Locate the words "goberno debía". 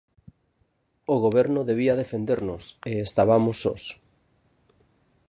1.25-1.99